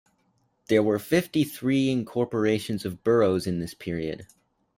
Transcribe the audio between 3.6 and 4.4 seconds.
period.